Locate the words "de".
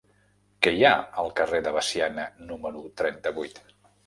1.67-1.75